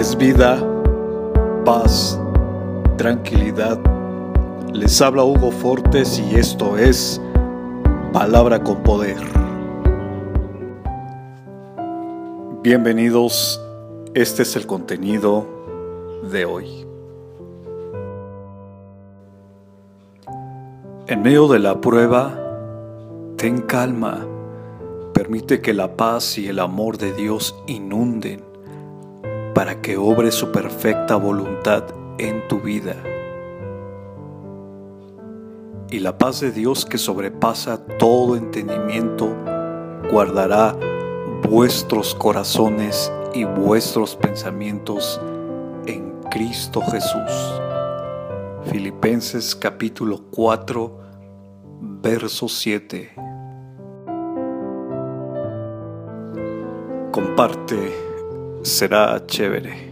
[0.00, 0.58] es vida,
[1.66, 2.18] paz,
[2.96, 3.78] tranquilidad.
[4.72, 7.20] Les habla Hugo Fortes y esto es
[8.10, 9.18] Palabra con Poder.
[12.62, 13.60] Bienvenidos,
[14.14, 15.46] este es el contenido
[16.32, 16.86] de hoy.
[21.08, 22.32] En medio de la prueba,
[23.36, 24.26] ten calma,
[25.12, 28.49] permite que la paz y el amor de Dios inunden
[29.60, 31.84] para que obre su perfecta voluntad
[32.16, 32.96] en tu vida.
[35.90, 39.36] Y la paz de Dios que sobrepasa todo entendimiento
[40.10, 40.74] guardará
[41.46, 45.20] vuestros corazones y vuestros pensamientos
[45.84, 47.60] en Cristo Jesús.
[48.64, 51.00] Filipenses capítulo 4,
[52.00, 53.12] verso 7.
[57.12, 58.09] Comparte
[58.62, 59.89] será chévere.